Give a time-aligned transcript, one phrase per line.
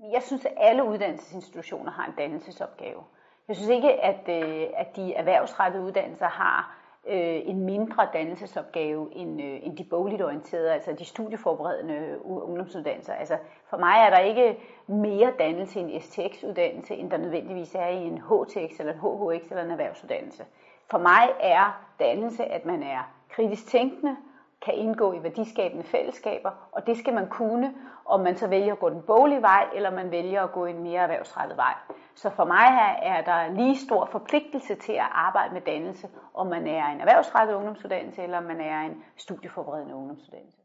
[0.00, 3.02] Jeg synes, at alle uddannelsesinstitutioner har en dannelsesopgave.
[3.48, 6.78] Jeg synes ikke, at, øh, at de erhvervsrettede uddannelser har
[7.08, 13.14] øh, en mindre dannelsesopgave end, øh, end de bogligt orienterede, altså de studieforberedende øh, ungdomsuddannelser.
[13.14, 13.38] Altså
[13.70, 18.02] for mig er der ikke mere dannelse i en STX-uddannelse, end der nødvendigvis er i
[18.02, 20.44] en HTX eller en HHX eller en erhvervsuddannelse.
[20.90, 24.16] For mig er dannelse, at man er kritisk tænkende,
[24.62, 27.74] kan indgå i værdiskabende fællesskaber, og det skal man kunne,
[28.04, 30.82] om man så vælger at gå den boglige vej, eller man vælger at gå en
[30.82, 31.74] mere erhvervsrettet vej.
[32.14, 36.46] Så for mig her er der lige stor forpligtelse til at arbejde med dannelse, om
[36.46, 40.62] man er en erhvervsrettet ungdomsuddannelse, eller om man er en studieforberedende ungdomsuddannelse.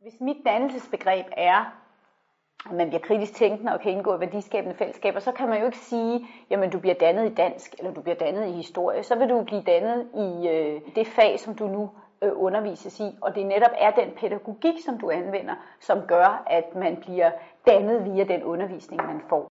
[0.00, 1.79] Hvis mit dannelsesbegreb er
[2.66, 5.66] at man bliver kritisk tænkende og kan indgå i værdiskabende fællesskaber, så kan man jo
[5.66, 9.02] ikke sige, jamen du bliver dannet i dansk, eller du bliver dannet i historie.
[9.02, 11.90] Så vil du blive dannet i øh, det fag, som du nu
[12.22, 13.16] øh, undervises i.
[13.20, 17.30] Og det netop er den pædagogik, som du anvender, som gør, at man bliver
[17.66, 19.46] dannet via den undervisning, man får.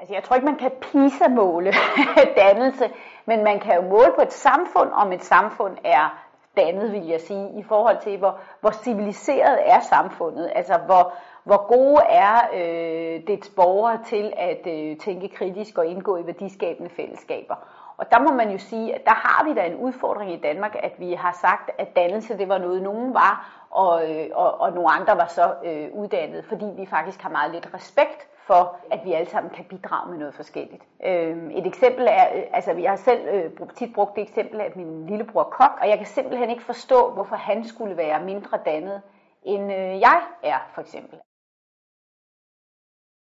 [0.00, 1.72] Altså jeg tror ikke, man kan PISA-måle
[2.42, 2.90] dannelse,
[3.26, 7.20] men man kan jo måle på et samfund, om et samfund er dannet, vil jeg
[7.20, 10.52] sige, i forhold til, hvor, hvor civiliseret er samfundet.
[10.54, 11.12] Altså, hvor,
[11.44, 16.90] hvor gode er øh, dets borgere til at øh, tænke kritisk og indgå i værdiskabende
[16.90, 17.54] fællesskaber.
[17.96, 20.76] Og der må man jo sige, at der har vi da en udfordring i Danmark,
[20.82, 24.72] at vi har sagt, at dannelse det var noget, nogen var, og, øh, og, og
[24.72, 29.00] nogle andre var så øh, uddannet, fordi vi faktisk har meget lidt respekt for, at
[29.04, 30.82] vi alle sammen kan bidrage med noget forskelligt.
[31.04, 35.06] Øhm, et eksempel er, altså jeg har selv øh, tit brugt det eksempel af min
[35.06, 39.02] lillebror Kok, og jeg kan simpelthen ikke forstå, hvorfor han skulle være mindre dannet,
[39.42, 41.18] end øh, jeg er, for eksempel.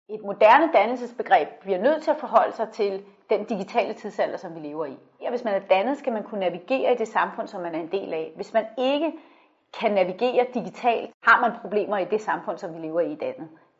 [0.08, 4.60] Et moderne dannelsesbegreb bliver nødt til at forholde sig til den digitale tidsalder, som vi
[4.60, 4.98] lever i.
[5.22, 7.80] Ja, hvis man er dannet, skal man kunne navigere i det samfund, som man er
[7.80, 8.32] en del af.
[8.36, 9.12] Hvis man ikke
[9.80, 13.12] kan navigere digitalt, har man problemer i det samfund, som vi lever i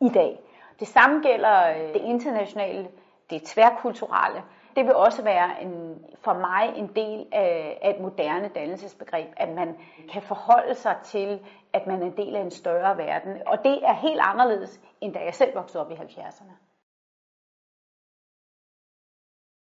[0.01, 0.39] i dag.
[0.79, 2.87] Det samme gælder øh, det internationale,
[3.29, 4.43] det tværkulturelle.
[4.75, 9.49] Det vil også være en, for mig en del af, af et moderne dannelsesbegreb, at
[9.49, 9.77] man
[10.11, 11.39] kan forholde sig til,
[11.73, 13.41] at man er en del af en større verden.
[13.45, 16.74] Og det er helt anderledes, end da jeg selv voksede op i 70'erne.